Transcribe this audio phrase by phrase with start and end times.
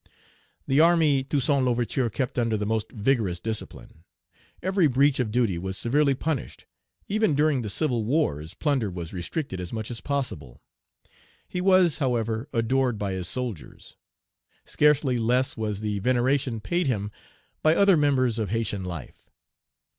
[0.65, 4.03] The army Toussaint L'Ouverture kept under the most vigorous discipline.
[4.63, 6.65] Every breach of duty was severely punished.
[7.07, 10.59] Even during the civil wars, plunder was restricted as much as possible.
[11.47, 13.95] He was, however, adored by his soldiers.
[14.65, 17.11] Scarcely less was the veneration paid him
[17.61, 19.29] by other members of Haytian life.